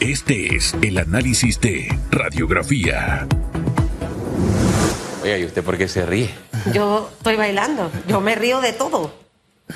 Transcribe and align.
Este 0.00 0.56
es 0.56 0.74
el 0.82 0.98
análisis 0.98 1.60
de 1.60 1.88
radiografía. 2.10 3.26
Oiga, 5.22 5.38
¿y 5.38 5.44
usted 5.44 5.62
por 5.62 5.76
qué 5.76 5.88
se 5.88 6.06
ríe? 6.06 6.30
Yo 6.72 7.10
estoy 7.18 7.36
bailando. 7.36 7.90
Yo 8.06 8.20
me 8.20 8.34
río 8.34 8.60
de 8.60 8.72
todo. 8.72 9.12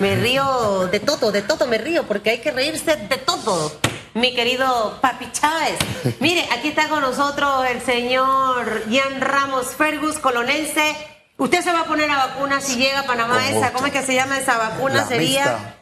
Me 0.01 0.17
río 0.17 0.89
de 0.91 0.99
todo, 1.01 1.31
de 1.31 1.43
todo 1.43 1.67
me 1.67 1.79
río, 1.79 2.05
porque 2.05 2.31
hay 2.31 2.39
que 2.41 2.51
reírse 2.51 2.97
de 2.97 3.17
todo. 3.19 3.73
Mi 4.15 4.35
querido 4.35 4.99
Papi 5.01 5.31
Chávez. 5.33 5.77
Mire, 6.21 6.49
aquí 6.57 6.69
está 6.69 6.89
con 6.89 7.01
nosotros 7.03 7.67
el 7.71 7.81
señor 7.83 8.85
Ian 8.89 9.21
Ramos 9.21 9.67
Fergus, 9.77 10.19
colonense. 10.19 10.97
Usted 11.37 11.63
se 11.63 11.73
va 11.73 11.81
a 11.81 11.85
poner 11.85 12.11
a 12.11 12.27
vacuna 12.29 12.61
si 12.61 12.77
llega 12.77 13.01
a 13.01 13.07
Panamá 13.07 13.35
Con 13.35 13.45
esa. 13.45 13.55
gusto. 13.59 13.73
¿Cómo 13.75 13.87
es 13.89 13.93
que 13.93 14.03
se 14.03 14.15
llama 14.15 14.39
esa 14.39 14.57
vacuna? 14.57 14.95
La 14.97 15.07
Sería 15.07 15.45
mixta. 15.45 15.75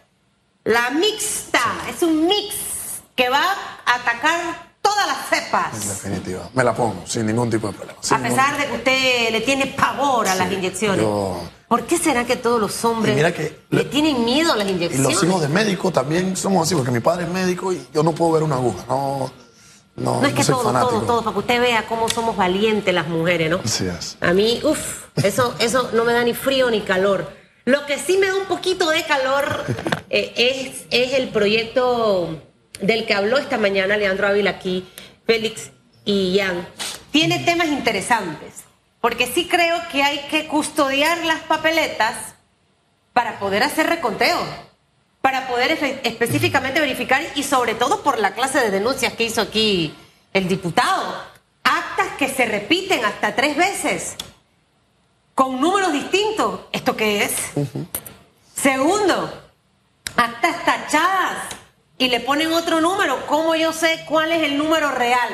la 0.64 0.90
mixta. 0.90 1.61
Es 1.95 2.02
un 2.02 2.27
mix 2.27 2.54
que 3.15 3.29
va 3.29 3.43
a 3.87 3.95
atacar 3.95 4.73
todas 4.81 5.07
las 5.07 5.33
En 5.33 5.45
cepas. 5.45 5.89
definitiva. 5.89 6.48
Me 6.55 6.65
la 6.65 6.75
pongo 6.75 7.03
sin 7.07 7.27
ningún 7.27 7.48
tipo 7.51 7.69
de 7.69 7.73
problema. 7.75 7.98
A 8.11 8.19
pesar 8.19 8.59
de 8.59 8.66
que 8.66 8.73
usted 8.73 9.30
le 9.33 9.41
tiene 9.43 9.66
pavor 9.66 10.27
a 10.29 10.34
las 10.34 10.51
inyecciones. 10.51 11.01
yo- 11.03 11.41
¿Por 11.69 11.84
qué 11.87 11.97
será 11.97 12.25
que 12.27 12.37
todos 12.37 12.61
los 12.61 12.84
hombres 12.84 13.15
Y 13.15 13.17
mira 13.17 13.33
que 13.33 13.61
le 13.70 13.84
tienen 13.84 14.25
miedo 14.27 14.53
a 14.53 14.56
las 14.56 14.67
ningún- 14.67 14.83
Y 14.83 14.87
inyecciones? 14.87 15.15
los 15.15 15.25
hijos 15.25 15.41
de 15.41 15.48
médico 15.48 15.91
también 15.91 16.37
somos 16.37 16.67
así, 16.67 16.75
porque 16.75 16.91
mi 16.91 17.01
padre 17.01 17.25
es 17.25 17.30
médico 17.30 17.73
y 17.73 17.87
yo 17.95 18.03
no 18.03 18.12
puedo 18.12 18.33
ver 18.33 18.43
una 18.43 18.56
aguja. 18.56 18.84
No, 18.89 19.31
no, 19.97 20.20
No 20.20 20.27
es 20.27 20.34
que 20.34 20.42
soy 20.45 20.53
todos, 20.55 20.67
fanático. 20.67 20.91
todos, 20.92 21.06
todos, 21.06 21.25
para 21.25 21.33
que 21.34 21.39
usted 21.41 21.61
vea 21.61 21.87
cómo 21.87 22.09
somos 22.11 22.37
valientes 22.37 22.92
las 22.92 23.06
mujeres, 23.09 23.48
¿no? 23.51 23.61
Así 23.65 23.87
es. 23.87 24.17
A 24.20 24.33
mí, 24.34 24.61
uff, 24.65 25.05
eso, 25.23 25.55
eso 25.61 25.91
no 25.95 26.05
me 26.05 26.12
da 26.12 26.23
ni 26.25 26.34
frío 26.34 26.70
ni 26.70 26.81
calor. 26.83 27.31
Lo 27.65 27.87
que 27.87 27.98
sí 27.98 28.19
me 28.19 28.27
da 28.27 28.34
un 28.34 28.47
poquito 28.47 28.91
de 28.91 29.05
calor 29.05 29.65
eh, 30.11 30.33
es, 30.37 30.84
es 30.91 31.15
el 31.15 31.29
proyecto 31.31 32.39
del 32.82 33.06
que 33.06 33.14
habló 33.14 33.38
esta 33.38 33.56
mañana 33.59 33.96
Leandro 33.96 34.27
Ávila 34.28 34.50
aquí, 34.50 34.86
Félix 35.27 35.70
y 36.04 36.38
Jan. 36.38 36.66
Tiene 37.10 37.38
temas 37.41 37.68
interesantes, 37.68 38.64
porque 39.00 39.27
sí 39.27 39.48
creo 39.48 39.77
que 39.91 40.02
hay 40.02 40.19
que 40.30 40.47
custodiar 40.47 41.24
las 41.24 41.41
papeletas 41.41 42.34
para 43.12 43.39
poder 43.39 43.62
hacer 43.62 43.86
reconteo, 43.89 44.39
para 45.20 45.47
poder 45.47 45.78
efe- 45.78 46.00
específicamente 46.02 46.80
verificar 46.80 47.22
y 47.34 47.42
sobre 47.42 47.74
todo 47.74 48.02
por 48.02 48.19
la 48.19 48.34
clase 48.34 48.58
de 48.61 48.70
denuncias 48.70 49.12
que 49.12 49.24
hizo 49.24 49.41
aquí 49.41 49.94
el 50.33 50.48
diputado. 50.48 51.33
Actas 51.62 52.08
que 52.19 52.28
se 52.28 52.46
repiten 52.46 53.05
hasta 53.05 53.34
tres 53.36 53.56
veces, 53.56 54.17
con 55.34 55.61
números 55.61 55.92
distintos. 55.92 56.62
¿Esto 56.72 56.96
qué 56.96 57.24
es? 57.24 57.33
Segundo, 58.55 59.42
actas 60.17 60.64
tachadas 60.64 61.36
y 62.03 62.08
le 62.08 62.19
ponen 62.19 62.53
otro 62.53 62.81
número. 62.81 63.25
¿Cómo 63.28 63.55
yo 63.55 63.72
sé 63.72 64.05
cuál 64.08 64.33
es 64.33 64.42
el 64.42 64.58
número 64.58 64.91
real? 64.91 65.31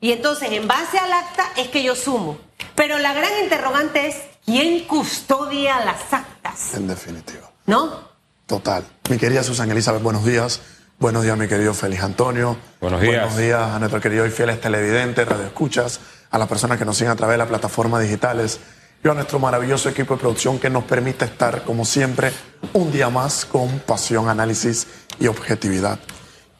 Y 0.00 0.12
entonces, 0.12 0.50
en 0.50 0.66
base 0.66 0.98
al 0.98 1.12
acta, 1.12 1.44
es 1.54 1.68
que 1.68 1.82
yo 1.82 1.94
sumo. 1.94 2.38
Pero 2.74 2.98
la 2.98 3.12
gran 3.12 3.30
interrogante 3.42 4.06
es, 4.06 4.16
¿quién 4.46 4.86
custodia 4.86 5.84
las 5.84 6.10
actas? 6.10 6.72
En 6.72 6.88
definitiva. 6.88 7.50
¿No? 7.66 8.08
Total. 8.46 8.86
Mi 9.10 9.18
querida 9.18 9.42
Susan 9.42 9.70
Elizabeth, 9.70 10.02
buenos 10.02 10.24
días. 10.24 10.62
Buenos 10.98 11.24
días, 11.24 11.36
mi 11.36 11.46
querido 11.46 11.74
Félix 11.74 12.02
Antonio. 12.02 12.56
Buenos 12.80 13.02
días. 13.02 13.20
Buenos 13.20 13.36
días 13.36 13.60
a 13.60 13.78
nuestro 13.78 14.00
querido 14.00 14.24
y 14.26 14.30
fieles 14.30 14.62
televidentes, 14.62 15.28
radioescuchas, 15.28 16.00
a 16.30 16.38
las 16.38 16.48
personas 16.48 16.78
que 16.78 16.86
nos 16.86 16.96
siguen 16.96 17.12
a 17.12 17.16
través 17.16 17.34
de 17.34 17.38
las 17.38 17.48
plataformas 17.48 18.00
digitales 18.00 18.60
y 19.04 19.08
a 19.08 19.14
nuestro 19.14 19.38
maravilloso 19.38 19.88
equipo 19.88 20.14
de 20.14 20.20
producción 20.20 20.58
que 20.58 20.70
nos 20.70 20.84
permite 20.84 21.24
estar, 21.24 21.64
como 21.64 21.84
siempre, 21.84 22.32
un 22.72 22.92
día 22.92 23.10
más 23.10 23.44
con 23.44 23.80
pasión, 23.80 24.28
análisis 24.28 24.86
y 25.18 25.26
objetividad. 25.26 25.98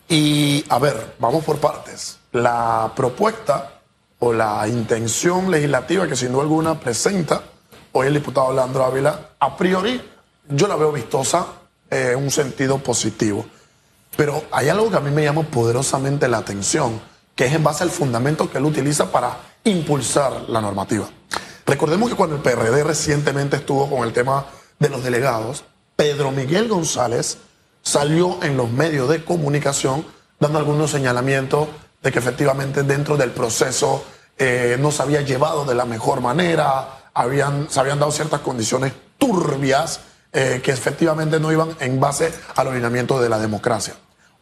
Y 0.08 0.64
a 0.68 0.78
ver, 0.78 1.14
vamos 1.20 1.44
por 1.44 1.58
partes. 1.58 2.18
La 2.32 2.92
propuesta 2.96 3.80
o 4.18 4.32
la 4.32 4.66
intención 4.66 5.50
legislativa 5.50 6.08
que 6.08 6.16
sin 6.16 6.32
duda 6.32 6.42
alguna 6.42 6.80
presenta 6.80 7.42
hoy 7.92 8.08
el 8.08 8.14
diputado 8.14 8.52
Leandro 8.52 8.84
Ávila, 8.84 9.30
a 9.38 9.56
priori 9.56 10.00
yo 10.48 10.66
la 10.66 10.76
veo 10.76 10.92
vistosa 10.92 11.46
eh, 11.90 12.10
en 12.12 12.24
un 12.24 12.30
sentido 12.30 12.78
positivo. 12.78 13.44
Pero 14.16 14.44
hay 14.50 14.68
algo 14.68 14.90
que 14.90 14.96
a 14.96 15.00
mí 15.00 15.10
me 15.10 15.24
llama 15.24 15.42
poderosamente 15.42 16.28
la 16.28 16.38
atención, 16.38 17.00
que 17.34 17.46
es 17.46 17.54
en 17.54 17.62
base 17.62 17.84
al 17.84 17.90
fundamento 17.90 18.50
que 18.50 18.58
él 18.58 18.64
utiliza 18.64 19.10
para 19.10 19.38
impulsar 19.64 20.48
la 20.48 20.60
normativa. 20.60 21.08
Recordemos 21.66 22.10
que 22.10 22.16
cuando 22.16 22.36
el 22.36 22.42
PRD 22.42 22.84
recientemente 22.84 23.56
estuvo 23.56 23.88
con 23.88 24.06
el 24.06 24.12
tema 24.12 24.46
de 24.78 24.88
los 24.88 25.04
delegados, 25.04 25.64
Pedro 25.96 26.30
Miguel 26.32 26.68
González 26.68 27.38
salió 27.82 28.42
en 28.42 28.56
los 28.56 28.70
medios 28.70 29.08
de 29.08 29.24
comunicación 29.24 30.04
dando 30.40 30.58
algunos 30.58 30.90
señalamientos 30.90 31.68
de 32.02 32.10
que 32.10 32.18
efectivamente 32.18 32.82
dentro 32.82 33.16
del 33.16 33.30
proceso 33.30 34.04
eh, 34.36 34.76
no 34.80 34.90
se 34.90 35.02
había 35.02 35.20
llevado 35.20 35.64
de 35.64 35.74
la 35.74 35.84
mejor 35.84 36.20
manera, 36.20 37.10
habían, 37.14 37.70
se 37.70 37.78
habían 37.78 38.00
dado 38.00 38.10
ciertas 38.10 38.40
condiciones 38.40 38.92
turbias 39.18 40.00
eh, 40.32 40.60
que 40.64 40.72
efectivamente 40.72 41.38
no 41.38 41.52
iban 41.52 41.76
en 41.78 42.00
base 42.00 42.32
al 42.56 42.68
ordenamiento 42.68 43.20
de 43.20 43.28
la 43.28 43.38
democracia. 43.38 43.94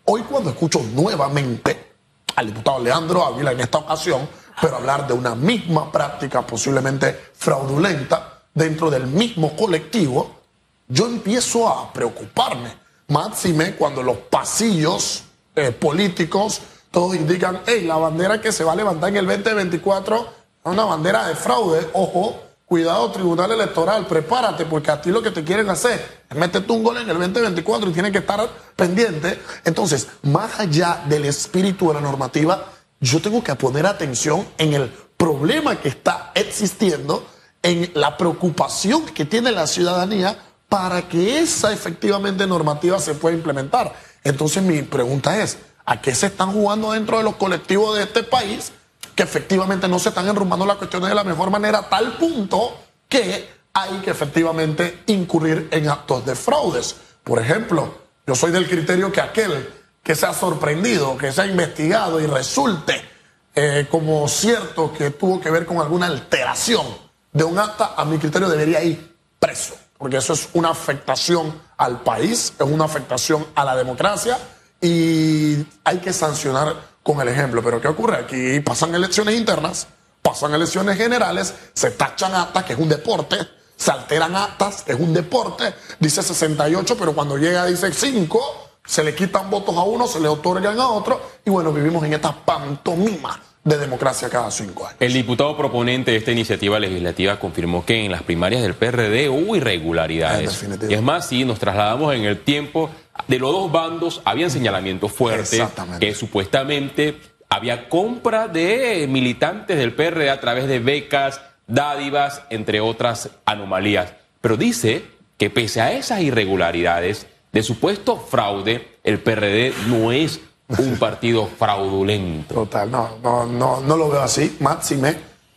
Hoy 0.04 0.22
cuando 0.22 0.50
escucho 0.50 0.80
nuevamente 0.94 1.90
al 2.36 2.46
diputado 2.46 2.78
Leandro 2.78 3.24
Ávila 3.24 3.52
en 3.52 3.60
esta 3.60 3.78
ocasión, 3.78 4.26
pero 4.60 4.76
hablar 4.76 5.06
de 5.06 5.14
una 5.14 5.34
misma 5.34 5.90
práctica 5.90 6.46
posiblemente 6.46 7.18
fraudulenta 7.34 8.42
dentro 8.54 8.90
del 8.90 9.06
mismo 9.06 9.56
colectivo, 9.56 10.40
yo 10.88 11.06
empiezo 11.06 11.68
a 11.68 11.92
preocuparme. 11.92 12.78
Máxime 13.08 13.74
cuando 13.74 14.02
los 14.02 14.18
pasillos 14.18 15.24
eh, 15.56 15.72
políticos 15.72 16.60
todos 16.90 17.14
indican, 17.14 17.62
hey, 17.66 17.84
la 17.86 17.96
bandera 17.96 18.40
que 18.40 18.52
se 18.52 18.64
va 18.64 18.72
a 18.72 18.76
levantar 18.76 19.10
en 19.10 19.16
el 19.18 19.26
2024 19.26 20.16
es 20.16 20.72
una 20.72 20.84
bandera 20.84 21.28
de 21.28 21.36
fraude. 21.36 21.88
Ojo, 21.92 22.40
cuidado, 22.66 23.10
Tribunal 23.10 23.52
Electoral, 23.52 24.06
prepárate, 24.06 24.64
porque 24.64 24.90
a 24.90 25.00
ti 25.00 25.10
lo 25.10 25.22
que 25.22 25.30
te 25.30 25.44
quieren 25.44 25.68
hacer 25.70 26.22
es 26.28 26.36
meterte 26.36 26.72
un 26.72 26.82
gol 26.82 26.98
en 26.98 27.08
el 27.08 27.18
2024 27.18 27.90
y 27.90 27.92
tienes 27.92 28.12
que 28.12 28.18
estar 28.18 28.48
pendiente. 28.74 29.40
Entonces, 29.64 30.08
más 30.22 30.58
allá 30.58 31.04
del 31.08 31.24
espíritu 31.24 31.88
de 31.88 31.94
la 31.94 32.00
normativa, 32.00 32.66
yo 33.00 33.20
tengo 33.20 33.42
que 33.42 33.54
poner 33.54 33.86
atención 33.86 34.46
en 34.58 34.74
el 34.74 34.92
problema 35.16 35.76
que 35.80 35.88
está 35.88 36.32
existiendo, 36.34 37.26
en 37.62 37.90
la 37.94 38.16
preocupación 38.16 39.04
que 39.06 39.24
tiene 39.24 39.50
la 39.50 39.66
ciudadanía 39.66 40.38
para 40.68 41.08
que 41.08 41.38
esa 41.38 41.72
efectivamente 41.72 42.46
normativa 42.46 42.98
se 43.00 43.14
pueda 43.14 43.36
implementar. 43.36 43.94
Entonces 44.22 44.62
mi 44.62 44.82
pregunta 44.82 45.42
es, 45.42 45.58
¿a 45.84 46.00
qué 46.00 46.14
se 46.14 46.26
están 46.26 46.52
jugando 46.52 46.92
dentro 46.92 47.18
de 47.18 47.24
los 47.24 47.36
colectivos 47.36 47.96
de 47.96 48.04
este 48.04 48.22
país 48.22 48.72
que 49.14 49.22
efectivamente 49.22 49.88
no 49.88 49.98
se 49.98 50.10
están 50.10 50.28
enrumbando 50.28 50.64
las 50.64 50.76
cuestiones 50.76 51.08
de 51.08 51.14
la 51.14 51.24
mejor 51.24 51.50
manera 51.50 51.78
a 51.78 51.88
tal 51.88 52.16
punto 52.16 52.78
que 53.08 53.48
hay 53.72 53.98
que 53.98 54.10
efectivamente 54.10 55.02
incurrir 55.06 55.68
en 55.70 55.88
actos 55.88 56.24
de 56.24 56.34
fraudes? 56.34 56.96
Por 57.24 57.40
ejemplo, 57.40 57.94
yo 58.26 58.34
soy 58.34 58.52
del 58.52 58.68
criterio 58.68 59.10
que 59.10 59.20
aquel 59.20 59.68
que 60.02 60.14
se 60.14 60.26
ha 60.26 60.32
sorprendido, 60.32 61.16
que 61.16 61.32
se 61.32 61.42
ha 61.42 61.46
investigado 61.46 62.20
y 62.20 62.26
resulte 62.26 63.10
eh, 63.54 63.88
como 63.90 64.28
cierto 64.28 64.92
que 64.92 65.10
tuvo 65.10 65.40
que 65.40 65.50
ver 65.50 65.66
con 65.66 65.78
alguna 65.78 66.06
alteración 66.06 66.86
de 67.32 67.44
un 67.44 67.58
acta, 67.58 67.94
a 67.96 68.04
mi 68.04 68.18
criterio 68.18 68.48
debería 68.48 68.82
ir 68.82 69.16
preso, 69.38 69.74
porque 69.98 70.18
eso 70.18 70.32
es 70.32 70.48
una 70.52 70.70
afectación 70.70 71.60
al 71.76 72.00
país, 72.02 72.52
es 72.58 72.66
una 72.66 72.84
afectación 72.84 73.46
a 73.54 73.64
la 73.64 73.76
democracia 73.76 74.38
y 74.80 75.66
hay 75.84 75.98
que 75.98 76.12
sancionar 76.12 76.74
con 77.02 77.20
el 77.20 77.28
ejemplo. 77.28 77.62
Pero 77.62 77.80
¿qué 77.80 77.88
ocurre? 77.88 78.18
Aquí 78.18 78.60
pasan 78.60 78.94
elecciones 78.94 79.34
internas, 79.34 79.88
pasan 80.22 80.54
elecciones 80.54 80.96
generales, 80.96 81.54
se 81.74 81.90
tachan 81.92 82.34
actas, 82.34 82.64
que 82.64 82.72
es 82.74 82.78
un 82.78 82.88
deporte, 82.88 83.36
se 83.76 83.90
alteran 83.90 84.36
actas, 84.36 84.82
que 84.82 84.92
es 84.92 85.00
un 85.00 85.12
deporte, 85.12 85.74
dice 85.98 86.22
68, 86.22 86.96
pero 86.96 87.14
cuando 87.14 87.36
llega 87.36 87.66
dice 87.66 87.92
5, 87.92 88.69
se 88.90 89.04
le 89.04 89.14
quitan 89.14 89.48
votos 89.48 89.76
a 89.76 89.84
uno, 89.84 90.08
se 90.08 90.18
le 90.18 90.26
otorgan 90.26 90.76
a 90.80 90.88
otro, 90.88 91.20
y 91.46 91.50
bueno, 91.50 91.72
vivimos 91.72 92.04
en 92.04 92.14
esta 92.14 92.32
pantomima 92.32 93.40
de 93.62 93.78
democracia 93.78 94.28
cada 94.28 94.50
cinco 94.50 94.84
años. 94.84 94.96
El 94.98 95.12
diputado 95.12 95.56
proponente 95.56 96.10
de 96.10 96.16
esta 96.16 96.32
iniciativa 96.32 96.80
legislativa 96.80 97.38
confirmó 97.38 97.84
que 97.84 98.04
en 98.04 98.10
las 98.10 98.24
primarias 98.24 98.62
del 98.62 98.74
PRD 98.74 99.28
hubo 99.28 99.54
irregularidades. 99.54 100.64
Y 100.88 100.94
es 100.94 101.02
más, 101.02 101.28
si 101.28 101.44
nos 101.44 101.60
trasladamos 101.60 102.16
en 102.16 102.24
el 102.24 102.40
tiempo, 102.40 102.90
de 103.28 103.38
los 103.38 103.52
dos 103.52 103.70
bandos 103.70 104.22
habían 104.24 104.50
señalamientos 104.50 105.12
fuertes 105.12 105.62
que 106.00 106.12
supuestamente 106.16 107.20
había 107.48 107.88
compra 107.88 108.48
de 108.48 109.06
militantes 109.08 109.78
del 109.78 109.94
PRD 109.94 110.30
a 110.30 110.40
través 110.40 110.66
de 110.66 110.80
becas, 110.80 111.40
dádivas, 111.68 112.42
entre 112.50 112.80
otras 112.80 113.30
anomalías. 113.44 114.14
Pero 114.40 114.56
dice 114.56 115.04
que 115.36 115.48
pese 115.48 115.80
a 115.80 115.92
esas 115.92 116.22
irregularidades 116.22 117.28
de 117.52 117.62
supuesto 117.62 118.16
fraude, 118.16 118.98
el 119.02 119.20
PRD 119.20 119.72
no 119.88 120.12
es 120.12 120.40
un 120.78 120.98
partido 120.98 121.46
fraudulento. 121.46 122.54
Total, 122.54 122.90
no, 122.90 123.18
no, 123.22 123.46
no, 123.46 123.80
no 123.80 123.96
lo 123.96 124.08
veo 124.08 124.22
así. 124.22 124.56
Máxime, 124.60 125.16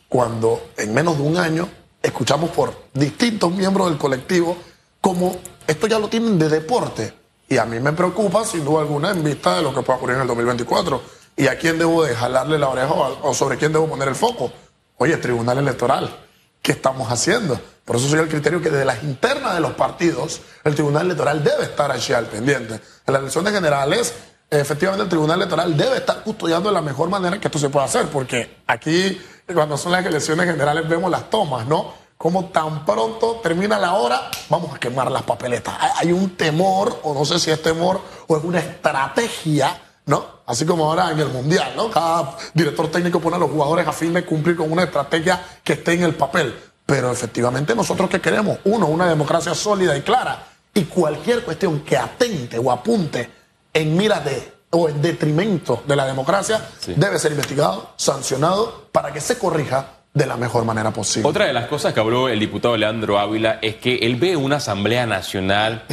cuando 0.09 0.69
en 0.77 0.93
menos 0.93 1.17
de 1.17 1.23
un 1.23 1.37
año 1.37 1.69
escuchamos 2.01 2.49
por 2.51 2.73
distintos 2.93 3.51
miembros 3.51 3.89
del 3.89 3.97
colectivo 3.97 4.57
como 4.99 5.35
esto 5.67 5.87
ya 5.87 5.99
lo 5.99 6.07
tienen 6.07 6.39
de 6.39 6.49
deporte. 6.49 7.13
Y 7.47 7.57
a 7.57 7.65
mí 7.65 7.79
me 7.79 7.93
preocupa, 7.93 8.45
sin 8.45 8.63
duda 8.63 8.81
alguna, 8.81 9.11
en 9.11 9.23
vista 9.23 9.57
de 9.57 9.61
lo 9.61 9.73
que 9.73 9.81
pueda 9.81 9.97
ocurrir 9.97 10.15
en 10.15 10.21
el 10.21 10.27
2024. 10.27 11.01
¿Y 11.35 11.47
a 11.47 11.57
quién 11.57 11.77
debo 11.77 12.03
de 12.03 12.15
jalarle 12.15 12.57
la 12.57 12.69
oreja 12.69 12.93
o, 12.93 13.33
sobre 13.33 13.57
quién 13.57 13.73
debo 13.73 13.87
poner 13.87 14.07
el 14.07 14.15
foco? 14.15 14.51
Oye, 14.97 15.17
Tribunal 15.17 15.57
Electoral, 15.57 16.15
¿qué 16.61 16.71
estamos 16.73 17.11
haciendo? 17.11 17.59
Por 17.85 17.97
eso 17.97 18.07
soy 18.07 18.19
el 18.19 18.29
criterio 18.29 18.61
que 18.61 18.69
desde 18.69 18.85
las 18.85 19.03
internas 19.03 19.53
de 19.55 19.59
los 19.59 19.73
partidos, 19.73 20.41
el 20.63 20.73
Tribunal 20.73 21.05
Electoral 21.05 21.43
debe 21.43 21.63
estar 21.63 21.91
allí 21.91 22.13
al 22.13 22.25
pendiente. 22.27 22.75
En 23.05 23.13
las 23.13 23.21
elecciones 23.21 23.53
generales, 23.53 24.13
efectivamente 24.49 25.03
el 25.03 25.09
Tribunal 25.09 25.37
Electoral 25.39 25.75
debe 25.75 25.97
estar 25.97 26.23
custodiando 26.23 26.69
de 26.69 26.73
la 26.75 26.81
mejor 26.81 27.09
manera 27.09 27.39
que 27.39 27.47
esto 27.47 27.59
se 27.59 27.69
pueda 27.69 27.85
hacer, 27.85 28.07
porque 28.07 28.57
aquí, 28.67 29.21
cuando 29.53 29.77
son 29.77 29.91
las 29.91 30.05
elecciones 30.05 30.45
generales, 30.45 30.87
vemos 30.87 31.11
las 31.11 31.29
tomas, 31.29 31.65
¿no? 31.67 32.01
Como 32.17 32.45
tan 32.45 32.85
pronto 32.85 33.41
termina 33.43 33.77
la 33.77 33.95
hora, 33.95 34.31
vamos 34.47 34.73
a 34.73 34.79
quemar 34.79 35.11
las 35.11 35.23
papeletas. 35.23 35.75
Hay- 35.97 36.13
un 36.13 36.37
temor, 36.37 37.01
o 37.03 37.13
no 37.13 37.25
sé 37.25 37.37
si 37.37 37.51
es 37.51 37.61
temor, 37.61 37.99
o 38.27 38.37
es 38.37 38.43
una 38.45 38.59
estrategia, 38.59 39.81
¿no? 40.05 40.25
Así 40.45 40.65
como 40.65 40.85
ahora 40.89 41.11
en 41.11 41.19
el 41.19 41.27
Mundial, 41.29 41.73
¿no? 41.75 41.89
Cada 41.91 42.37
director 42.53 42.89
técnico 42.89 43.19
pone 43.19 43.35
a 43.35 43.39
los 43.39 43.49
jugadores 43.51 43.85
a 43.87 43.91
fin 43.91 44.13
de 44.13 44.23
cumplir 44.23 44.55
con 44.55 44.71
una 44.71 44.83
estrategia 44.83 45.41
que 45.63 45.73
esté 45.73 45.93
en 45.93 46.03
el 46.03 46.15
papel. 46.15 46.57
Pero 46.93 47.11
efectivamente 47.11 47.73
nosotros 47.73 48.07
que 48.07 48.21
queremos, 48.21 48.59
uno, 48.65 48.85
una 48.85 49.09
democracia 49.09 49.55
sólida 49.55 49.97
y 49.97 50.01
clara, 50.01 50.45
y 50.75 50.83
cualquier 50.83 51.43
cuestión 51.43 51.79
que 51.79 51.97
atente 51.97 52.59
o 52.59 52.71
apunte 52.71 53.27
en 53.73 53.97
mira 53.97 54.19
de 54.19 54.53
o 54.69 54.87
en 54.87 55.01
detrimento 55.01 55.81
de 55.87 55.95
la 55.95 56.05
democracia 56.05 56.61
debe 56.85 57.17
ser 57.17 57.31
investigado, 57.31 57.93
sancionado, 57.95 58.89
para 58.91 59.11
que 59.11 59.21
se 59.21 59.39
corrija 59.39 59.87
de 60.13 60.27
la 60.27 60.37
mejor 60.37 60.65
manera 60.65 60.91
posible. 60.91 61.27
Otra 61.27 61.45
de 61.45 61.53
las 61.53 61.65
cosas 61.65 61.95
que 61.95 61.99
habló 61.99 62.29
el 62.29 62.39
diputado 62.39 62.77
Leandro 62.77 63.17
Ávila 63.17 63.57
es 63.63 63.77
que 63.77 63.95
él 63.95 64.17
ve 64.17 64.35
una 64.37 64.57
Asamblea 64.57 65.07
Nacional 65.07 65.85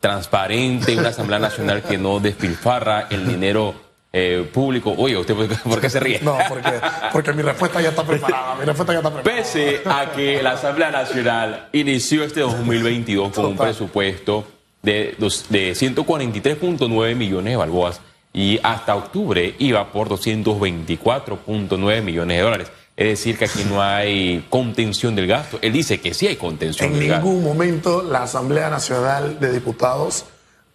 transparente, 0.00 0.98
una 0.98 1.10
Asamblea 1.10 1.38
Nacional 1.38 1.84
que 1.84 1.96
no 1.96 2.18
despilfarra 2.18 3.06
el 3.08 3.24
dinero 3.24 3.72
eh, 4.12 4.48
público. 4.52 4.94
Oye, 4.98 5.16
¿usted 5.16 5.34
por 5.64 5.80
qué- 5.80 5.90
se 5.90 6.00
ríe? 6.00 6.20
No, 6.22 6.36
porque, 6.48 6.70
porque 7.12 7.32
mi 7.32 7.42
respuesta 7.42 7.80
ya 7.80 7.90
está 7.90 8.04
preparada. 8.04 8.54
Mi 8.56 8.64
respuesta 8.64 8.92
ya 8.92 8.98
está 8.98 9.12
preparada. 9.12 9.36
Pese 9.42 9.82
a 9.84 10.10
que 10.14 10.42
la 10.42 10.52
Asamblea 10.52 10.90
Nacional 10.90 11.68
inició 11.72 12.24
este 12.24 12.40
2022 12.40 13.32
con 13.32 13.44
un 13.46 13.56
presupuesto 13.56 14.44
de, 14.82 15.14
dos- 15.18 15.46
de 15.48 15.72
143.9 15.72 17.14
millones 17.14 17.52
de 17.52 17.56
balboas 17.56 18.00
y 18.32 18.58
hasta 18.62 18.94
octubre 18.96 19.54
iba 19.58 19.92
por 19.92 20.08
224.9 20.08 22.02
millones 22.02 22.36
de 22.36 22.42
dólares. 22.42 22.68
Es 22.96 23.06
decir, 23.08 23.38
que 23.38 23.46
aquí 23.46 23.64
no 23.68 23.80
hay 23.82 24.44
contención 24.50 25.14
del 25.14 25.26
gasto. 25.26 25.58
Él 25.62 25.72
dice 25.72 26.00
que 26.00 26.12
sí 26.12 26.26
hay 26.26 26.36
contención 26.36 26.92
En 26.92 26.98
del 26.98 27.08
gasto. 27.08 27.26
ningún 27.26 27.42
momento 27.44 28.02
la 28.02 28.24
Asamblea 28.24 28.68
Nacional 28.68 29.40
de 29.40 29.52
Diputados 29.52 30.26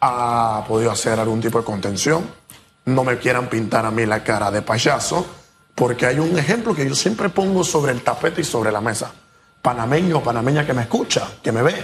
ha 0.01 0.63
podido 0.67 0.91
hacer 0.91 1.19
algún 1.19 1.39
tipo 1.41 1.59
de 1.59 1.65
contención. 1.65 2.23
No 2.85 3.03
me 3.03 3.17
quieran 3.17 3.49
pintar 3.49 3.85
a 3.85 3.91
mí 3.91 4.05
la 4.05 4.23
cara 4.23 4.51
de 4.51 4.61
payaso, 4.61 5.25
porque 5.73 6.05
hay 6.05 6.19
un 6.19 6.37
ejemplo 6.37 6.75
que 6.75 6.87
yo 6.87 6.93
siempre 6.93 7.29
pongo 7.29 7.63
sobre 7.63 7.91
el 7.91 8.03
tapete 8.03 8.41
y 8.41 8.43
sobre 8.43 8.71
la 8.71 8.79
mesa. 8.79 9.11
Panameño 9.61 10.21
panameña 10.21 10.65
que 10.65 10.73
me 10.73 10.83
escucha, 10.83 11.27
que 11.41 11.51
me 11.51 11.63
ve. 11.63 11.83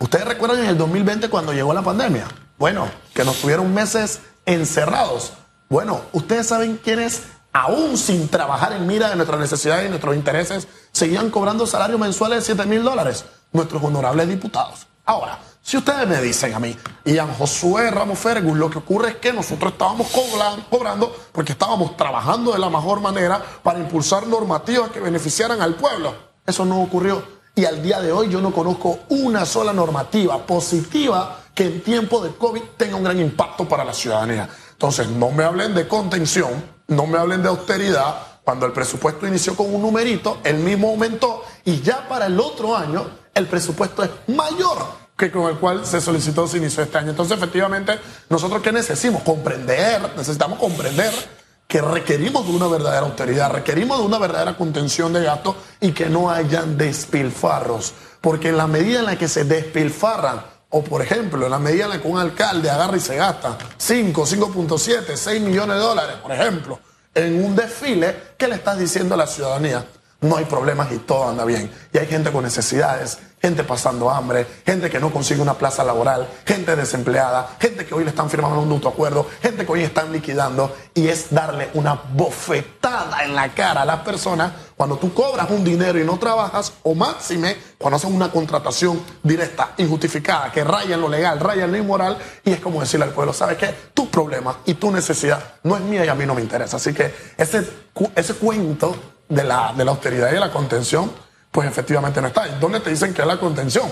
¿Ustedes 0.00 0.24
recuerdan 0.26 0.58
en 0.58 0.66
el 0.66 0.78
2020 0.78 1.28
cuando 1.28 1.52
llegó 1.52 1.72
la 1.72 1.82
pandemia? 1.82 2.26
Bueno, 2.58 2.88
que 3.14 3.24
nos 3.24 3.40
tuvieron 3.40 3.72
meses 3.72 4.20
encerrados. 4.44 5.34
Bueno, 5.68 6.02
ustedes 6.12 6.48
saben 6.48 6.80
quiénes, 6.82 7.22
aún 7.52 7.96
sin 7.96 8.28
trabajar 8.28 8.72
en 8.72 8.86
mira 8.88 9.10
de 9.10 9.16
nuestras 9.16 9.38
necesidades 9.38 9.86
y 9.86 9.88
nuestros 9.88 10.16
intereses, 10.16 10.66
seguían 10.90 11.30
cobrando 11.30 11.66
salarios 11.66 12.00
mensuales 12.00 12.40
de 12.40 12.54
7 12.54 12.66
mil 12.66 12.82
dólares. 12.82 13.24
Nuestros 13.52 13.82
honorables 13.84 14.28
diputados. 14.28 14.88
Ahora, 15.06 15.38
si 15.62 15.76
ustedes 15.76 16.06
me 16.08 16.20
dicen 16.20 16.54
a 16.54 16.58
mí, 16.58 16.76
Ian 17.04 17.32
Josué 17.34 17.90
Ramos 17.90 18.18
Fergus, 18.18 18.56
lo 18.56 18.70
que 18.70 18.78
ocurre 18.78 19.10
es 19.10 19.16
que 19.16 19.32
nosotros 19.32 19.72
estábamos 19.72 20.08
cobran- 20.10 20.64
cobrando 20.70 21.14
porque 21.32 21.52
estábamos 21.52 21.96
trabajando 21.96 22.52
de 22.52 22.58
la 22.58 22.70
mejor 22.70 23.00
manera 23.00 23.42
para 23.62 23.78
impulsar 23.78 24.26
normativas 24.26 24.90
que 24.90 25.00
beneficiaran 25.00 25.60
al 25.60 25.74
pueblo. 25.74 26.14
Eso 26.46 26.64
no 26.64 26.82
ocurrió. 26.82 27.22
Y 27.54 27.66
al 27.66 27.82
día 27.82 28.00
de 28.00 28.12
hoy 28.12 28.28
yo 28.30 28.40
no 28.40 28.52
conozco 28.52 29.00
una 29.10 29.46
sola 29.46 29.72
normativa 29.72 30.38
positiva 30.44 31.40
que 31.54 31.64
en 31.64 31.82
tiempo 31.82 32.22
de 32.24 32.34
COVID 32.34 32.62
tenga 32.76 32.96
un 32.96 33.04
gran 33.04 33.20
impacto 33.20 33.68
para 33.68 33.84
la 33.84 33.94
ciudadanía. 33.94 34.48
Entonces, 34.72 35.08
no 35.08 35.30
me 35.30 35.44
hablen 35.44 35.72
de 35.74 35.86
contención, 35.86 36.50
no 36.88 37.06
me 37.06 37.16
hablen 37.18 37.42
de 37.42 37.48
austeridad. 37.48 38.16
Cuando 38.42 38.66
el 38.66 38.72
presupuesto 38.72 39.26
inició 39.26 39.56
con 39.56 39.72
un 39.72 39.80
numerito, 39.82 40.38
el 40.44 40.56
mismo 40.56 40.88
aumentó 40.88 41.44
y 41.64 41.80
ya 41.80 42.08
para 42.08 42.26
el 42.26 42.40
otro 42.40 42.76
año 42.76 43.06
el 43.34 43.46
presupuesto 43.46 44.02
es 44.02 44.10
mayor 44.28 45.04
que 45.16 45.30
con 45.30 45.48
el 45.48 45.58
cual 45.58 45.86
se 45.86 46.00
solicitó, 46.00 46.46
se 46.48 46.58
inició 46.58 46.82
este 46.82 46.98
año. 46.98 47.10
Entonces, 47.10 47.36
efectivamente, 47.36 47.98
nosotros 48.28 48.62
qué 48.62 48.72
necesitamos? 48.72 49.22
Comprender, 49.22 50.12
necesitamos 50.16 50.58
comprender 50.58 51.12
que 51.66 51.80
requerimos 51.80 52.46
de 52.46 52.52
una 52.52 52.66
verdadera 52.66 53.06
austeridad, 53.06 53.52
requerimos 53.52 53.98
de 53.98 54.04
una 54.04 54.18
verdadera 54.18 54.56
contención 54.56 55.12
de 55.12 55.22
gastos 55.22 55.56
y 55.80 55.92
que 55.92 56.06
no 56.06 56.30
hayan 56.30 56.76
despilfarros. 56.76 57.94
Porque 58.20 58.48
en 58.48 58.56
la 58.56 58.66
medida 58.66 59.00
en 59.00 59.06
la 59.06 59.16
que 59.16 59.28
se 59.28 59.44
despilfarran, 59.44 60.42
o 60.70 60.82
por 60.82 61.02
ejemplo, 61.02 61.44
en 61.44 61.50
la 61.50 61.58
medida 61.58 61.84
en 61.84 61.90
la 61.90 62.02
que 62.02 62.08
un 62.08 62.18
alcalde 62.18 62.68
agarra 62.68 62.96
y 62.96 63.00
se 63.00 63.16
gasta 63.16 63.56
5, 63.76 64.26
5.7, 64.26 65.16
6 65.16 65.42
millones 65.42 65.76
de 65.76 65.82
dólares, 65.82 66.16
por 66.22 66.32
ejemplo, 66.32 66.80
en 67.14 67.44
un 67.44 67.54
desfile, 67.54 68.34
¿qué 68.36 68.48
le 68.48 68.56
estás 68.56 68.78
diciendo 68.78 69.14
a 69.14 69.18
la 69.18 69.26
ciudadanía? 69.26 69.84
No 70.24 70.38
hay 70.38 70.46
problemas 70.46 70.90
y 70.90 70.96
todo 70.96 71.28
anda 71.28 71.44
bien. 71.44 71.70
Y 71.92 71.98
hay 71.98 72.06
gente 72.06 72.32
con 72.32 72.44
necesidades, 72.44 73.18
gente 73.42 73.62
pasando 73.62 74.08
hambre, 74.08 74.46
gente 74.64 74.88
que 74.88 74.98
no 74.98 75.12
consigue 75.12 75.42
una 75.42 75.52
plaza 75.52 75.84
laboral, 75.84 76.26
gente 76.46 76.74
desempleada, 76.76 77.56
gente 77.60 77.84
que 77.84 77.92
hoy 77.92 78.04
le 78.04 78.08
están 78.08 78.30
firmando 78.30 78.58
un 78.58 78.70
mutuo 78.70 78.90
acuerdo, 78.90 79.26
gente 79.42 79.66
que 79.66 79.72
hoy 79.72 79.82
están 79.82 80.10
liquidando. 80.12 80.74
Y 80.94 81.08
es 81.08 81.26
darle 81.28 81.68
una 81.74 82.00
bofetada 82.14 83.22
en 83.22 83.34
la 83.34 83.50
cara 83.50 83.82
a 83.82 83.84
las 83.84 84.00
personas 84.00 84.50
cuando 84.74 84.96
tú 84.96 85.12
cobras 85.12 85.50
un 85.50 85.62
dinero 85.62 86.00
y 86.00 86.04
no 86.04 86.18
trabajas, 86.18 86.72
o 86.84 86.94
máxime 86.94 87.58
cuando 87.76 87.98
haces 87.98 88.10
una 88.10 88.30
contratación 88.30 89.02
directa, 89.22 89.74
injustificada, 89.76 90.50
que 90.50 90.64
raya 90.64 90.94
en 90.94 91.02
lo 91.02 91.08
legal, 91.10 91.38
raya 91.38 91.64
en 91.64 91.72
lo 91.72 91.76
inmoral. 91.76 92.16
Y 92.46 92.52
es 92.52 92.60
como 92.60 92.80
decirle 92.80 93.04
al 93.04 93.12
pueblo, 93.12 93.34
¿sabes 93.34 93.58
qué? 93.58 93.74
Tu 93.92 94.08
problema 94.08 94.56
y 94.64 94.72
tu 94.72 94.90
necesidad 94.90 95.56
no 95.64 95.76
es 95.76 95.82
mía 95.82 96.02
y 96.02 96.08
a 96.08 96.14
mí 96.14 96.24
no 96.24 96.34
me 96.34 96.40
interesa. 96.40 96.78
Así 96.78 96.94
que 96.94 97.14
ese, 97.36 97.68
ese 98.16 98.34
cuento 98.36 98.96
de 99.28 99.44
la, 99.44 99.72
de 99.76 99.84
la 99.84 99.90
austeridad 99.92 100.30
y 100.30 100.34
de 100.34 100.40
la 100.40 100.50
contención, 100.50 101.10
pues 101.50 101.68
efectivamente 101.68 102.20
no 102.20 102.28
está. 102.28 102.48
¿Y 102.48 102.58
¿Dónde 102.60 102.80
te 102.80 102.90
dicen 102.90 103.14
que 103.14 103.22
es 103.22 103.28
la 103.28 103.38
contención? 103.38 103.88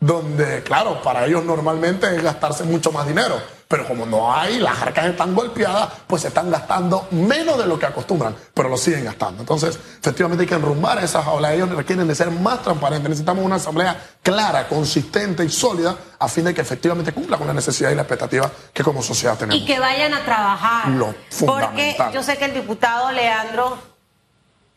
Donde, 0.00 0.62
claro, 0.62 1.02
para 1.02 1.26
ellos 1.26 1.44
normalmente 1.44 2.06
es 2.14 2.22
gastarse 2.22 2.62
mucho 2.62 2.92
más 2.92 3.04
dinero, 3.06 3.34
pero 3.66 3.86
como 3.86 4.06
no 4.06 4.32
hay, 4.32 4.60
las 4.60 4.80
arcas 4.80 5.06
están 5.06 5.34
golpeadas, 5.34 5.88
pues 6.06 6.22
se 6.22 6.28
están 6.28 6.52
gastando 6.52 7.08
menos 7.10 7.58
de 7.58 7.66
lo 7.66 7.76
que 7.80 7.86
acostumbran, 7.86 8.34
pero 8.54 8.68
lo 8.68 8.76
siguen 8.76 9.04
gastando. 9.04 9.40
Entonces, 9.40 9.76
efectivamente 10.00 10.42
hay 10.42 10.48
que 10.48 10.54
enrumbar 10.54 11.02
esas 11.02 11.26
aulas. 11.26 11.52
Ellos 11.52 11.70
requieren 11.70 12.06
de 12.06 12.14
ser 12.14 12.30
más 12.30 12.62
transparentes. 12.62 13.10
Necesitamos 13.10 13.44
una 13.44 13.56
asamblea 13.56 14.00
clara, 14.22 14.68
consistente 14.68 15.44
y 15.44 15.48
sólida 15.50 15.96
a 16.16 16.28
fin 16.28 16.44
de 16.44 16.54
que 16.54 16.60
efectivamente 16.60 17.12
cumpla 17.12 17.36
con 17.36 17.48
la 17.48 17.52
necesidad 17.54 17.90
y 17.90 17.96
la 17.96 18.02
expectativa 18.02 18.48
que 18.72 18.84
como 18.84 19.02
sociedad 19.02 19.36
tenemos. 19.36 19.60
Y 19.60 19.66
que 19.66 19.80
vayan 19.80 20.14
a 20.14 20.24
trabajar. 20.24 20.88
Lo 20.90 21.06
Porque 21.06 21.26
fundamental. 21.30 22.12
yo 22.12 22.22
sé 22.22 22.36
que 22.36 22.44
el 22.44 22.54
diputado 22.54 23.10
Leandro 23.10 23.76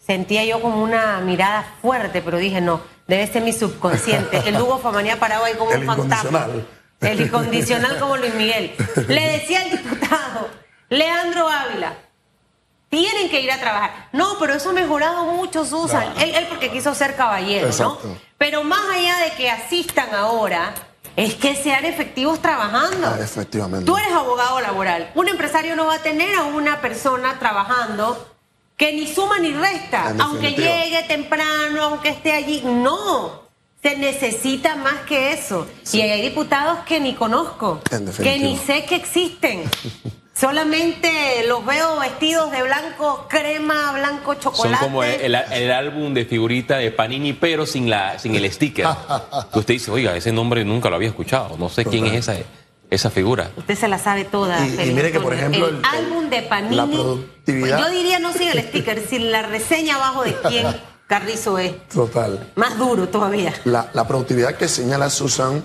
sentía 0.06 0.44
yo 0.46 0.62
como 0.62 0.84
una 0.84 1.20
mirada 1.20 1.66
fuerte, 1.82 2.22
pero 2.22 2.38
dije, 2.38 2.62
no, 2.62 2.82
debe 3.08 3.28
ser 3.28 3.44
mi 3.44 3.54
subconsciente. 3.54 4.42
El 4.46 4.60
Hugo 4.60 4.80
Famanía 4.80 5.20
parado 5.20 5.46
ahí 5.46 5.54
como 5.56 5.72
El 5.72 5.82
un 5.82 5.86
fantasma. 5.86 6.48
El 7.02 7.22
incondicional 7.22 8.00
como 8.00 8.18
Luis 8.18 8.34
Miguel. 8.36 8.76
Le 9.08 9.32
decía 9.32 9.62
al 9.62 9.72
diputado 9.72 10.50
Leandro 10.90 11.48
Ávila, 11.48 11.94
tienen 12.90 13.30
que 13.30 13.42
ir 13.42 13.52
a 13.52 13.60
trabajar. 13.60 14.10
No, 14.12 14.38
pero 14.40 14.54
eso 14.54 14.70
ha 14.70 14.74
mejorado 14.74 15.26
mucho, 15.26 15.66
Susan. 15.66 16.14
Él, 16.20 16.36
él 16.36 16.46
porque 16.50 16.70
quiso 16.70 16.94
ser 16.94 17.16
caballero, 17.16 17.68
Exacto. 17.68 18.02
¿no? 18.04 18.18
Pero 18.38 18.64
más 18.64 18.82
allá 18.94 19.18
de 19.20 19.32
que 19.32 19.50
asistan 19.50 20.14
ahora, 20.14 20.74
es 21.16 21.36
que 21.36 21.56
sean 21.56 21.86
efectivos 21.86 22.42
trabajando. 22.42 23.08
Ah, 23.08 23.18
efectivamente. 23.22 23.86
Tú 23.86 23.98
eres 23.98 24.12
abogado 24.12 24.60
laboral. 24.62 25.12
Un 25.16 25.28
empresario 25.30 25.76
no 25.76 25.86
va 25.86 25.96
a 25.96 26.00
tener 26.00 26.36
a 26.36 26.44
una 26.44 26.82
persona 26.82 27.38
trabajando 27.40 28.28
que 28.82 28.94
ni 28.94 29.06
suma 29.06 29.38
ni 29.38 29.52
resta, 29.52 30.10
En 30.10 30.20
aunque 30.20 30.54
llegue 30.54 31.04
temprano, 31.08 31.84
aunque 31.84 32.10
esté 32.10 32.32
allí. 32.32 32.64
No, 32.66 33.44
se 33.80 33.96
necesita 33.96 34.76
más 34.76 35.02
que 35.08 35.34
eso. 35.34 35.68
Y 35.94 36.02
hay 36.02 36.24
diputados 36.24 36.80
que 36.88 37.00
ni 37.00 37.14
conozco, 37.14 37.80
que 38.24 38.40
ni 38.40 38.58
sé 38.58 38.86
que 38.86 38.96
existen. 38.96 39.66
Solamente 40.34 41.12
los 41.48 41.64
veo 41.64 42.00
vestidos 42.00 42.52
de 42.52 42.64
blanco 42.64 43.28
crema, 43.30 43.92
blanco 43.92 44.34
Son 44.34 44.42
chocolate. 44.42 44.84
como 44.84 45.04
el, 45.04 45.36
el 45.36 45.72
álbum 45.72 46.16
de 46.16 46.26
figurita 46.26 46.78
de 46.78 46.90
Panini, 46.90 47.34
pero 47.34 47.68
sin, 47.68 47.88
la, 47.88 48.18
sin 48.18 48.34
el 48.34 48.52
sticker. 48.52 48.88
que 49.54 49.60
usted 49.60 49.76
dice, 49.76 49.92
oiga, 49.92 50.16
ese 50.16 50.32
nombre 50.32 50.66
nunca 50.66 50.90
lo 50.90 50.96
había 50.96 51.10
escuchado. 51.10 51.56
No 51.60 51.70
sé 51.70 51.86
quién 51.86 52.08
es 52.08 52.28
esa, 52.28 52.34
esa 52.92 53.10
figura. 53.10 53.50
Usted 53.58 53.76
se 53.76 53.88
la 53.88 53.98
sabe 53.98 54.26
toda. 54.26 54.64
Y- 54.68 54.92
mire 54.94 55.12
que, 55.12 55.20
por 55.20 55.34
ejemplo, 55.34 55.68
el, 55.68 55.76
el- 55.76 55.80
el- 55.80 55.86
álbum 55.86 56.30
de 56.30 56.42
Panini. 56.44 56.76
la 56.76 56.86
productividad- 56.86 57.80
Yo 57.80 57.90
diría 57.90 58.20
no 58.20 58.32
sin 58.34 58.50
el 58.50 58.62
sticker, 58.62 59.04
sin 59.08 59.32
la 59.32 59.42
reseña 59.42 59.96
abajo 59.96 60.24
de 60.24 60.36
quién 60.48 60.68
Carrizo 61.08 61.58
es. 61.58 61.88
Total. 61.90 62.52
Más 62.56 62.78
duro 62.78 63.10
todavía. 63.10 63.54
La, 63.66 63.90
la 63.94 64.08
productividad 64.08 64.56
que 64.56 64.68
señala 64.70 65.10
Susan 65.10 65.64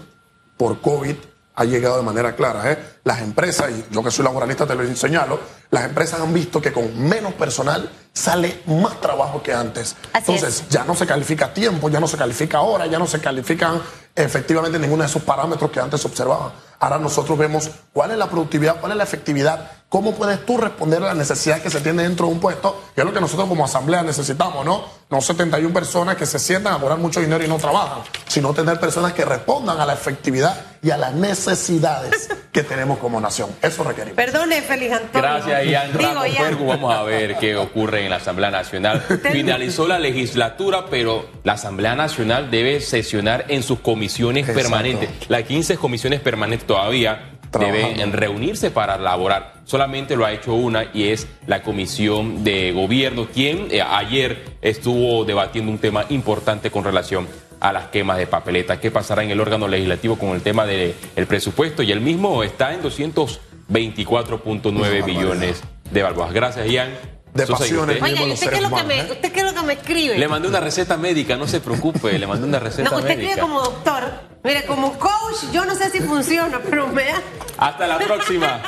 por 0.57 0.81
COVID 0.81 1.15
ha 1.59 1.65
llegado 1.65 1.97
de 1.99 2.03
manera 2.03 2.35
clara. 2.37 2.71
¿eh? 2.73 2.79
Las 3.05 3.21
empresas, 3.23 3.71
y 3.71 3.95
yo 3.95 4.03
que 4.03 4.11
soy 4.11 4.25
laboralista 4.25 4.67
te 4.67 4.75
lo 4.75 4.95
señalo, 4.97 5.39
las 5.71 5.85
empresas 5.85 6.21
han 6.21 6.33
visto 6.35 6.61
que 6.61 6.73
con 6.73 7.01
menos 7.01 7.33
personal 7.35 7.89
sale 8.13 8.61
más 8.67 9.01
trabajo 9.01 9.43
que 9.43 9.53
antes. 9.55 9.95
Así 10.13 10.33
Entonces 10.33 10.63
es. 10.63 10.69
ya 10.69 10.85
no 10.85 10.95
se 10.95 11.07
califica 11.07 11.55
tiempo, 11.55 11.89
ya 11.89 12.01
no 12.01 12.09
se 12.09 12.17
califica 12.17 12.61
hora, 12.61 12.87
ya 12.87 12.99
no 12.99 13.07
se 13.07 13.21
califican 13.21 13.81
efectivamente 14.17 14.79
ninguno 14.79 15.03
de 15.03 15.09
esos 15.09 15.23
parámetros 15.23 15.71
que 15.71 15.79
antes 15.79 16.01
se 16.01 16.09
observaban. 16.09 16.51
Ahora 16.79 16.99
nosotros 16.99 17.39
vemos 17.39 17.71
cuál 17.93 18.11
es 18.11 18.19
la 18.19 18.29
productividad, 18.29 18.81
cuál 18.81 18.93
es 18.93 18.99
la 18.99 19.05
efectividad, 19.05 19.71
cómo 19.89 20.15
puedes 20.15 20.45
tú 20.45 20.59
responder 20.59 21.03
a 21.03 21.07
las 21.09 21.17
necesidades 21.17 21.63
que 21.63 21.71
se 21.71 21.81
tiene 21.81 22.03
dentro 22.03 22.27
de 22.27 22.33
un 22.33 22.41
puesto, 22.41 22.83
que 22.95 23.01
es 23.01 23.07
lo 23.07 23.13
que 23.13 23.21
nosotros 23.21 23.49
como 23.49 23.65
asamblea 23.65 24.03
necesitamos, 24.03 24.65
¿no? 24.65 24.85
No 25.09 25.21
71 25.21 25.73
personas 25.73 26.17
que 26.17 26.27
se 26.27 26.39
sientan 26.39 26.75
a 26.75 26.79
cobrar 26.79 26.99
mucho 26.99 27.21
dinero 27.21 27.45
y 27.45 27.49
no 27.49 27.57
trabajan, 27.59 28.03
sino 28.27 28.53
tener 28.53 28.81
personas 28.81 29.13
que 29.13 29.25
respondan 29.25 29.81
a 29.81 29.87
la 29.87 29.95
efectividad 29.95 30.76
y 30.87 30.91
a 30.93 30.97
las 30.97 31.15
necesidades 31.15 32.29
que 32.53 32.63
tenemos 32.63 32.99
como 32.99 33.21
nación. 33.21 33.51
Eso 33.61 33.83
requerimos. 33.83 34.15
Perdone, 34.15 34.63
Félix 34.63 34.93
Antonio. 34.93 35.21
Gracias, 35.21 35.67
Ian 35.67 35.99
Digo, 35.99 36.13
Ramos. 36.13 36.67
Vamos 36.69 36.95
a 36.95 37.03
ver 37.03 37.37
qué 37.39 37.57
ocurre 37.57 38.05
en 38.05 38.11
la 38.11 38.17
Asamblea 38.17 38.53
Nacional. 38.53 39.01
Finalizó 39.33 39.89
la 39.89 39.99
legislatura, 39.99 40.87
pero 40.89 41.29
la 41.43 41.55
Asamblea 41.55 41.97
Nacional 41.97 42.53
debe 42.53 42.81
sesionar 42.81 43.47
en 43.49 43.65
sus 43.65 43.81
comisiones 43.81 44.49
Exacto. 44.49 44.63
permanentes. 44.63 45.11
Las 45.29 45.43
15 45.43 45.77
comisiones 45.77 46.21
permanentes 46.21 46.69
todavía 46.69 47.33
Trabajando. 47.51 47.89
deben 47.89 48.13
reunirse 48.13 48.71
para 48.71 48.95
elaborar. 48.95 49.55
Solamente 49.65 50.15
lo 50.15 50.25
ha 50.25 50.31
hecho 50.31 50.55
una 50.55 50.85
y 50.95 51.09
es 51.09 51.27
la 51.49 51.63
Comisión 51.63 52.45
de 52.45 52.71
Gobierno, 52.71 53.27
quien 53.27 53.67
eh, 53.73 53.83
ayer 53.83 54.57
estuvo 54.63 55.25
debatiendo 55.25 55.73
un 55.73 55.79
tema 55.79 56.07
importante 56.11 56.71
con 56.71 56.85
relación 56.85 57.27
a 57.61 57.73
las 57.73 57.87
quemas 57.89 58.19
de 58.19 58.27
papeleta. 58.27 58.81
¿Qué 58.81 58.91
pasará 58.91 59.23
en 59.23 59.31
el 59.31 59.41
órgano 59.41 59.69
legislativo 59.69 60.19
con 60.19 60.31
el 60.31 60.43
tema 60.43 60.67
del 60.67 60.95
presupuesto? 61.29 61.83
Y 61.83 61.93
el 61.93 62.01
mismo 62.01 62.43
está 62.43 62.75
en 62.75 62.83
224.9 62.83 65.05
billones 65.05 65.63
de 65.91 66.03
balboas. 66.03 66.33
Gracias, 66.33 66.67
Ian. 66.69 66.91
De 67.35 67.47
Sosa, 67.47 67.67
¿y 67.67 67.69
pasiones. 67.69 68.03
Oiga, 68.03 68.23
¿y 68.23 68.33
usted 68.33 68.49
qué, 68.49 68.57
es 68.57 68.63
lo 68.63 68.75
que 68.75 68.83
me, 68.85 69.03
usted 69.03 69.33
qué 69.33 69.41
es 69.41 69.47
lo 69.47 69.55
que 69.55 69.63
me 69.67 69.75
escribe? 69.75 70.19
Le 70.19 70.27
mandé 70.27 70.49
una 70.49 70.61
receta 70.61 70.97
médica, 70.97 71.37
no 71.37 71.47
se 71.47 71.61
preocupe, 71.61 72.19
le 72.19 72.27
mandé 72.27 72.47
una 72.47 72.59
receta 72.59 72.89
no, 72.89 72.97
usted 72.97 73.11
escribe 73.11 73.29
médica. 73.29 73.43
como 73.43 73.61
doctor. 73.61 74.05
Mire, 74.43 74.65
como 74.65 74.99
coach, 74.99 75.53
yo 75.53 75.67
no 75.67 75.75
sé 75.75 75.91
si 75.91 76.01
funciona, 76.01 76.59
pero 76.71 76.89
me 76.89 77.05
da. 77.05 77.21
Hasta 77.59 77.87
la 77.87 77.99
próxima. 77.99 78.63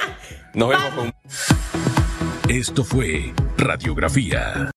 Nos 0.52 0.68
vemos 0.68 0.90
con... 0.94 1.14
Esto 2.48 2.84
fue 2.84 3.32
Radiografía. 3.56 4.66